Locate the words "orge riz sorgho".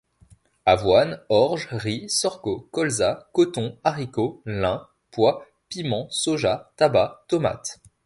1.29-2.67